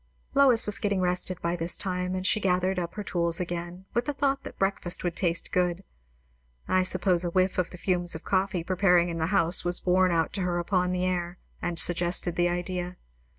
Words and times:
Lois 0.33 0.65
was 0.65 0.79
getting 0.79 0.99
rested 0.99 1.39
by 1.43 1.55
this 1.55 1.77
time, 1.77 2.15
and 2.15 2.25
she 2.25 2.39
gathered 2.39 2.79
up 2.79 2.95
her 2.95 3.03
tools 3.03 3.39
again, 3.39 3.85
with 3.93 4.05
the 4.05 4.13
thought 4.13 4.41
that 4.41 4.57
breakfast 4.57 5.03
would 5.03 5.15
taste 5.15 5.51
good. 5.51 5.83
I 6.67 6.81
suppose 6.81 7.23
a 7.23 7.29
whiff 7.29 7.59
of 7.59 7.69
the 7.69 7.77
fumes 7.77 8.15
of 8.15 8.23
coffee 8.23 8.63
preparing 8.63 9.09
in 9.09 9.19
the 9.19 9.27
house 9.27 9.63
was 9.63 9.79
borne 9.79 10.09
out 10.11 10.33
to 10.33 10.41
her 10.41 10.57
upon 10.57 10.91
the 10.91 11.05
air, 11.05 11.37
and 11.61 11.77
suggested 11.77 12.35
the 12.35 12.49
idea. 12.49 12.97